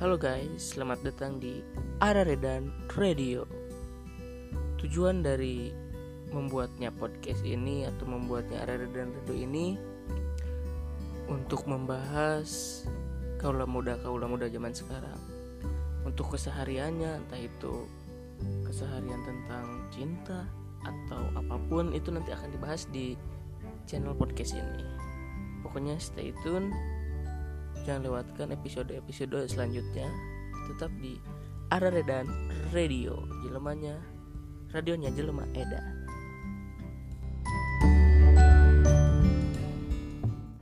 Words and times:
Halo 0.00 0.16
guys, 0.16 0.72
selamat 0.72 1.12
datang 1.12 1.36
di 1.44 1.60
Araredan 2.00 2.72
Radio. 2.96 3.44
Tujuan 4.80 5.20
dari 5.20 5.68
membuatnya 6.32 6.88
podcast 6.88 7.44
ini 7.44 7.84
atau 7.84 8.08
membuatnya 8.08 8.64
Araredan 8.64 9.12
Radio 9.12 9.36
ini 9.36 9.76
untuk 11.28 11.68
membahas 11.68 12.80
kaula 13.36 13.68
muda 13.68 14.00
kaula 14.00 14.24
muda 14.24 14.48
zaman 14.48 14.72
sekarang. 14.72 15.20
Untuk 16.08 16.32
kesehariannya 16.32 17.20
entah 17.20 17.36
itu 17.44 17.84
keseharian 18.64 19.20
tentang 19.20 19.84
cinta 19.92 20.48
atau 20.80 21.28
apa 21.36 21.60
pun 21.68 21.92
itu 21.92 22.08
nanti 22.08 22.32
akan 22.32 22.48
dibahas 22.56 22.88
di 22.88 23.20
channel 23.84 24.16
podcast 24.16 24.56
ini. 24.56 24.80
Pokoknya 25.60 26.00
stay 26.00 26.32
tune 26.40 26.72
jangan 27.86 28.10
lewatkan 28.10 28.52
episode-episode 28.52 29.48
selanjutnya. 29.48 30.08
Tetap 30.70 30.92
di 31.00 31.16
Araredan 31.70 32.28
Radio. 32.74 33.16
Jelemanya 33.46 33.98
radionya 34.70 35.10
jelema 35.10 35.42
Eda 35.54 36.09